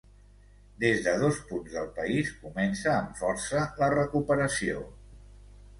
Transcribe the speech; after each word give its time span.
Des 0.83 1.03
de 1.07 1.13
dos 1.23 1.41
punts 1.49 1.75
del 1.75 1.91
país 1.99 2.33
comença 2.47 2.91
amb 2.97 3.15
força 3.23 3.63
la 3.83 3.95
recuperació. 3.97 4.85